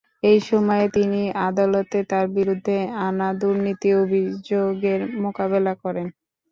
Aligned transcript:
এই 0.23 0.39
সময়ে 0.49 0.85
তিনি 0.95 1.19
আদালতে 1.47 1.97
তার 2.11 2.25
বিরুদ্ধে 2.37 2.75
আনা 3.05 3.29
দুর্নীতির 3.41 3.95
অভিযোগের 4.03 4.99
মোকাবেলা 5.23 5.73
করেন। 5.83 6.07